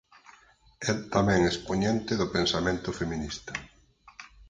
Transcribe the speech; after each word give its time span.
É 0.89 0.91
tamén 1.15 1.41
expoñente 1.51 2.11
do 2.21 2.27
pensamento 2.35 2.89
feminista. 2.99 3.53